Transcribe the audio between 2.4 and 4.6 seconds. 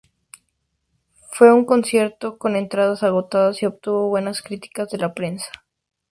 entradas agotadas y obtuvo buenas